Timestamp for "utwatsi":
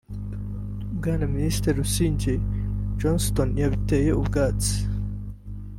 4.21-4.73